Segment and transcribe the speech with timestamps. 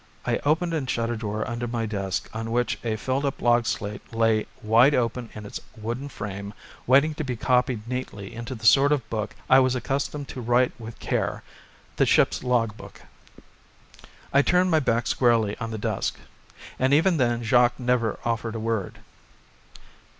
[0.25, 3.67] I opened and shut a drawer under my desk, on which a filled up log
[3.67, 6.55] slate lay wide open in its wooden frame
[6.87, 10.71] waiting to be copied neatly into the sort of book I was accustomed to write
[10.79, 11.43] with care,
[11.97, 13.03] the ship's log book.
[14.33, 16.17] I turned my back squarely on the desk.
[16.79, 18.97] And even then Jacques never offered a word.